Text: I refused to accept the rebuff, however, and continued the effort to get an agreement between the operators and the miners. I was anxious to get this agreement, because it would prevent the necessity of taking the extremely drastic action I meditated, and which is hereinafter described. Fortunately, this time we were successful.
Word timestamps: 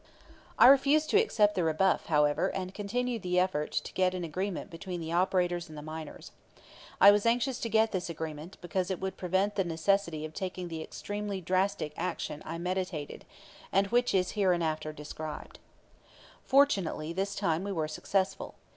I 0.57 0.65
refused 0.65 1.11
to 1.11 1.21
accept 1.21 1.53
the 1.53 1.63
rebuff, 1.63 2.07
however, 2.07 2.47
and 2.47 2.73
continued 2.73 3.21
the 3.21 3.37
effort 3.37 3.71
to 3.71 3.93
get 3.93 4.15
an 4.15 4.23
agreement 4.23 4.71
between 4.71 4.99
the 4.99 5.11
operators 5.13 5.69
and 5.69 5.77
the 5.77 5.83
miners. 5.83 6.31
I 6.99 7.11
was 7.11 7.27
anxious 7.27 7.59
to 7.59 7.69
get 7.69 7.91
this 7.91 8.09
agreement, 8.09 8.57
because 8.61 8.89
it 8.89 8.99
would 8.99 9.15
prevent 9.15 9.53
the 9.53 9.63
necessity 9.63 10.25
of 10.25 10.33
taking 10.33 10.69
the 10.69 10.81
extremely 10.81 11.39
drastic 11.39 11.93
action 11.97 12.41
I 12.47 12.57
meditated, 12.57 13.25
and 13.71 13.85
which 13.89 14.15
is 14.15 14.31
hereinafter 14.31 14.91
described. 14.91 15.59
Fortunately, 16.43 17.13
this 17.13 17.35
time 17.35 17.63
we 17.63 17.71
were 17.71 17.87
successful. 17.87 18.55